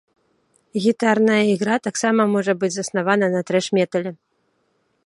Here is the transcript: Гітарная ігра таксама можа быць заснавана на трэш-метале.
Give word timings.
Гітарная 0.85 1.35
ігра 1.55 1.75
таксама 1.89 2.27
можа 2.35 2.53
быць 2.65 2.73
заснавана 2.79 3.25
на 3.37 3.41
трэш-метале. 3.53 4.11